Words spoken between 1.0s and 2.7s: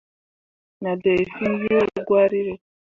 dai fîi yuru gwari ɓe.